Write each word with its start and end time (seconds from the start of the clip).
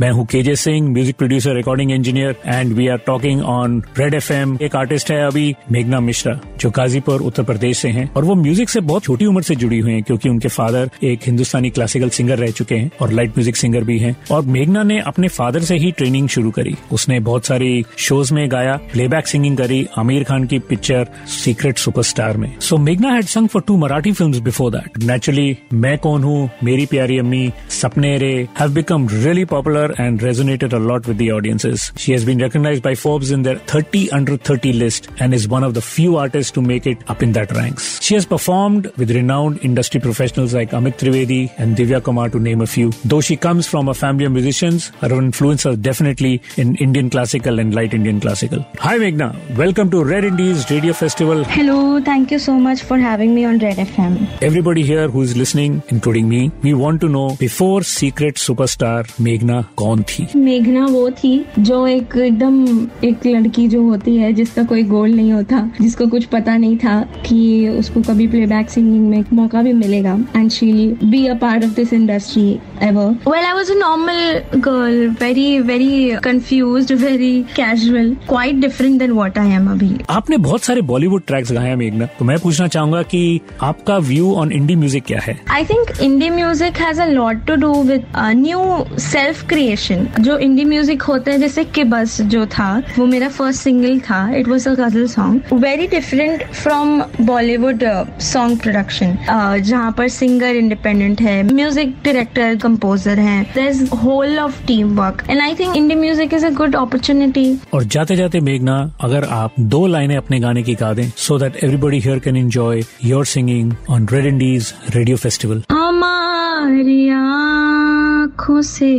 मैं 0.00 0.10
हूँ 0.10 0.24
KJ 0.26 0.54
Singh 0.56 0.88
music 0.90 1.16
producer 1.16 1.54
recording 1.54 1.90
engineer 1.92 2.36
and 2.46 2.72
we 2.72 2.88
are 2.88 2.96
talking 2.96 3.42
on 3.42 3.82
Red 3.98 4.14
FM 4.14 4.56
एक 4.62 4.76
artist 4.76 5.10
है 5.10 5.20
अभी, 5.26 5.54
मेघना 5.72 6.00
मिश्रा, 6.00 6.38
जो 6.60 6.70
गाजीपुर, 6.70 7.20
उत्तर 7.20 7.42
प्रदेश 7.42 7.78
से 7.78 7.88
हैं। 7.88 8.08
और 8.14 8.24
वो 8.24 8.34
म्यूज़िक 8.34 8.68
से 8.68 8.80
बहुत 8.80 9.02
छोटी 9.02 9.26
उम्र 9.26 9.42
से 9.42 9.54
जुड़ी 9.54 9.78
हुई 9.78 9.92
हैं, 9.92 10.02
क्योंकि 10.02 10.28
उनके 10.28 10.48
फादर 10.48 10.90
एक 11.02 11.20
हिंदुस्तानी 11.26 11.70
क्लासिकल 11.70 12.08
सिंगर 12.08 12.38
रह 12.38 12.50
चुके 12.50 12.74
हैं 12.74 12.90
और 13.00 13.12
लाइट 13.12 13.30
म्यूज़िक 13.30 13.56
सिंगर 13.56 13.84
भी 13.84 13.98
हैं। 13.98 14.14
और 14.30 14.44
मेघना 14.46 14.82
ने 14.82 14.98
अपने 15.00 15.28
फादर 15.28 15.60
से 15.60 15.76
ही 15.76 15.92
ट्रेनिंग 15.92 16.28
शुरू 16.28 16.50
करी। 16.50 16.74
उसने 16.92 17.20
बहुत 17.20 17.46
सारी 17.46 17.84
शोज़ 17.98 18.34
में 18.34 18.50
गाया 18.50 18.76
प्लेबैक 18.92 19.26
सिंगिंग 19.26 19.56
करी, 19.56 19.86
आमिर 19.98 20.24
खान 20.24 20.44
की 20.44 20.58
पिक्चर 20.58 21.06
सीक्रेट 21.28 21.78
सुपरस्टार 21.78 22.36
में। 22.36 22.52
सो 22.60 22.76
मेघना 22.78 23.12
had 23.12 23.24
sung 23.26 23.48
for 23.48 23.62
two 23.66 23.76
Marathi 23.76 24.12
film 24.12 24.40
before 24.40 24.70
that 24.72 24.98
naturally 25.04 25.56
मैं 25.72 25.96
कौन 25.98 26.22
हूँ? 26.22 26.48
मेरी 26.64 26.86
प्यारी 26.86 27.18
अम्मी, 27.18 27.50
सपने 27.70 28.16
रे 28.18 28.32
have 28.60 28.72
become 28.74 29.08
really 29.08 29.44
popular 29.44 29.85
and 29.92 30.20
resonated 30.20 30.72
a 30.72 30.78
lot 30.78 31.06
with 31.06 31.18
the 31.18 31.32
audiences. 31.32 31.92
She 31.96 32.12
has 32.12 32.24
been 32.24 32.38
recognized 32.38 32.82
by 32.82 32.94
Forbes 32.94 33.30
in 33.30 33.42
their 33.42 33.58
30 33.58 34.10
under 34.10 34.36
30 34.36 34.72
list 34.72 35.08
and 35.18 35.34
is 35.34 35.48
one 35.48 35.64
of 35.64 35.74
the 35.74 35.80
few 35.82 36.16
artists 36.16 36.52
to 36.52 36.62
make 36.62 36.86
it 36.86 36.98
up 37.08 37.22
in 37.22 37.32
that 37.32 37.52
ranks. 37.52 38.00
She 38.02 38.14
has 38.14 38.26
performed 38.26 38.86
with 38.96 39.10
renowned 39.10 39.64
industry 39.64 40.00
professionals 40.00 40.54
like 40.54 40.70
Amit 40.70 40.98
Trivedi 40.98 41.52
and 41.58 41.76
Divya 41.76 42.02
Kumar 42.02 42.28
to 42.30 42.38
name 42.38 42.60
a 42.60 42.66
few. 42.66 42.90
Though 43.04 43.20
she 43.20 43.36
comes 43.36 43.66
from 43.66 43.88
a 43.88 43.94
family 43.94 44.24
of 44.24 44.32
musicians, 44.32 44.88
her 45.00 45.12
influence 45.12 45.66
are 45.66 45.76
definitely 45.76 46.42
in 46.56 46.76
Indian 46.76 47.10
classical 47.10 47.58
and 47.58 47.74
light 47.74 47.94
Indian 47.94 48.20
classical. 48.20 48.66
Hi 48.78 48.98
Meghna, 48.98 49.56
welcome 49.56 49.90
to 49.90 50.04
Red 50.04 50.24
Indies 50.24 50.70
Radio 50.70 50.92
Festival. 50.92 51.44
Hello, 51.44 52.00
thank 52.00 52.30
you 52.30 52.38
so 52.38 52.54
much 52.58 52.82
for 52.82 52.98
having 52.98 53.34
me 53.34 53.44
on 53.44 53.58
Red 53.58 53.76
FM. 53.76 54.42
Everybody 54.42 54.82
here 54.82 55.08
who 55.08 55.22
is 55.22 55.36
listening, 55.36 55.82
including 55.88 56.28
me, 56.28 56.50
we 56.62 56.74
want 56.74 57.00
to 57.00 57.08
know 57.08 57.36
before 57.36 57.82
Secret 57.82 58.36
Superstar 58.36 59.04
Meghna 59.18 59.64
कौन 59.76 60.02
थी? 60.02 60.26
मेघना 60.36 60.86
वो 60.86 61.10
थी 61.10 61.44
जो 61.58 61.86
एक 61.86 62.16
एकदम 62.16 62.86
एक 63.04 63.26
लड़की 63.26 63.66
जो 63.68 63.82
होती 63.82 64.16
है, 64.16 64.32
जिसका 64.32 64.62
कोई 64.62 64.82
गोल 64.82 65.10
नहीं 65.10 65.32
होता, 65.32 65.70
जिसको 65.80 66.06
कुछ 66.06 66.24
पता 66.24 66.56
नहीं 66.56 66.76
था 66.76 67.00
कि 67.26 67.68
उसको 67.68 68.02
कभी 68.02 68.26
प्लेबैक 68.26 68.70
सिंगिंग 68.70 69.08
में 69.08 69.24
मौका 69.32 69.62
भी 69.62 69.72
मिलेगा। 69.72 70.18
And 70.36 70.50
she 70.50 70.72
be 71.04 71.26
a 71.26 71.34
part 71.34 71.64
of 71.64 71.74
this 71.74 71.92
industry 71.92 72.58
ever 72.82 73.30
well 73.30 73.44
I 73.44 73.52
was 73.52 73.70
a 73.72 73.74
normal 73.76 74.60
girl 74.60 75.08
very 75.20 75.58
very 75.60 76.10
confuse 76.24 76.92
very 76.92 77.34
casual 77.56 78.14
quite 78.28 78.54
different 78.60 78.98
than 78.98 79.10
what 79.12 79.38
I 79.38 79.50
am 79.52 79.70
अभी 79.70 79.90
आपने 80.10 80.36
बहुत 80.46 80.64
सारे 80.64 80.80
बॉलीवुड 80.90 81.22
ट्रैक्स 81.26 81.52
गाए 81.52 81.74
मेघना। 81.76 82.06
तो 82.18 82.24
मैं 82.24 82.38
पूछना 82.38 82.66
चाहूँगा 82.68 83.02
कि 83.12 83.40
आपका 83.62 83.96
व्यू 84.10 84.32
ऑन 84.34 84.52
इंडी 84.52 84.76
म्यूज़िक 84.76 85.04
क्या 85.06 85.20
है? 85.22 85.38
I 85.50 85.64
think 85.64 85.90
indie 86.02 86.30
music 86.30 86.78
has 86.80 87.00
a 87.00 87.06
lot 87.06 87.44
to 87.46 87.54
do 87.56 87.72
with 87.82 88.06
new 88.16 88.60
self 89.00 89.46
creation 89.48 90.06
जो 90.20 90.38
इंडी 90.38 90.64
म्यूज़िक 90.64 91.02
होते 91.02 91.30
हैं 91.30 91.40
जैसे 91.40 91.64
कि 91.64 91.84
बस 91.94 92.20
जो 92.34 92.44
था 92.48 92.70
वो 92.98 93.06
मेरा 93.06 93.28
फ़र्स्ट 93.28 93.62
सिंगल 93.62 93.98
था 94.10 94.20
it 94.36 94.48
was 94.48 94.68
a 94.68 94.74
ghazal 94.74 95.06
song 95.08 95.52
very 95.62 95.86
different 95.88 96.44
from 96.52 97.00
Bollywood 97.22 97.84
song 98.22 98.60
production 98.60 99.16
जहाँ 99.28 99.92
पर 99.98 100.08
सिंगर 100.08 100.56
इंडिपेंडेंट 100.56 101.20
है 101.20 101.42
म्यूज़िक 101.52 101.94
डायरेक्टर 102.04 102.54
कंपोजर 102.66 103.18
है. 103.20 103.42
There 103.54 103.88
whole 104.04 104.38
of 104.38 104.62
team 104.66 104.96
work 105.00 105.24
and 105.30 105.40
I 105.40 105.54
think 105.60 105.76
indie 105.76 105.94
music 105.94 106.34
is 106.34 106.46
a 106.46 106.50
good 106.60 106.76
opportunity 106.76 107.46
और 107.74 107.84
जाते 107.96 108.16
जाते 108.16 108.40
मेघना 108.50 108.76
अगर 109.04 109.24
आप 109.40 109.54
दो 109.74 109.86
लाइनें 109.86 110.16
अपने 110.16 110.40
गाने 110.40 110.62
की 110.62 110.74
गा 110.82 110.92
दें 110.94 111.08
so 111.26 111.38
that 111.38 111.56
everybody 111.64 111.98
here 112.00 112.18
can 112.24 112.36
enjoy 112.36 112.82
your 113.04 113.24
singing 113.26 113.72
on 113.90 114.06
Red 114.12 114.26
Indies 114.26 114.72
Radio 114.96 115.16
Festival 115.16 115.62
हमारी 115.72 117.08
आँखों 117.18 118.60
से 118.70 118.90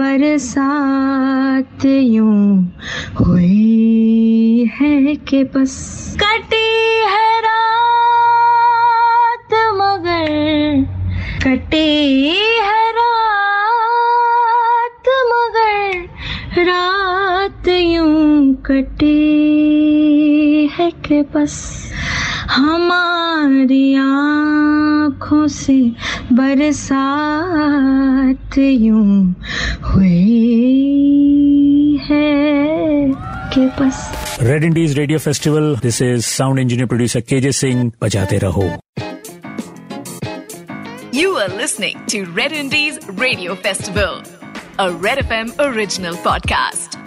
बरसात 0.00 1.84
यूँ 1.84 2.72
हुई 3.20 4.70
है 4.80 5.14
के 5.30 5.42
बस 5.56 5.74
कटी 6.22 6.66
है 7.14 7.30
रात 7.48 9.54
मगर 9.80 10.30
कटी 11.44 11.88
है 12.68 12.87
रात 16.64 17.68
यूँ 17.68 18.54
कटी 18.66 19.16
है 20.78 20.90
के 21.06 21.22
बस 21.34 21.54
हमारी 22.50 23.94
आँखों 24.00 25.46
से 25.56 25.76
बरसात 26.40 26.98
यूँ 28.58 29.34
हुई 29.84 30.16
है 32.08 32.26
के 33.54 33.64
बस। 33.80 33.96
Red 34.42 34.64
Indies 34.64 34.98
Radio 34.98 35.18
Festival 35.18 35.64
this 35.82 36.02
is 36.02 36.22
sound 36.26 36.58
engineer 36.60 36.86
producer 36.88 37.20
KJ 37.28 37.52
Singh 37.62 37.90
बजाते 38.02 38.38
रहो 38.46 38.68
You 41.18 41.30
are 41.42 41.52
listening 41.58 41.96
to 42.12 42.18
Red 42.34 42.52
Indies 42.58 42.98
Radio 43.20 43.54
Festival, 43.62 44.18
a 44.78 44.92
Red 44.92 45.18
FM 45.18 45.58
original 45.58 46.14
podcast. 46.14 46.97